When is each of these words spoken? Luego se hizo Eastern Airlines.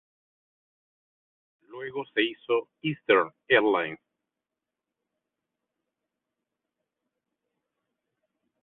Luego 1.67 2.03
se 2.15 2.23
hizo 2.23 2.69
Eastern 2.81 3.31
Airlines. 3.47 3.99